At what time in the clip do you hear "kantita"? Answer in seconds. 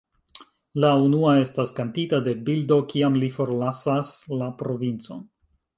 1.81-2.21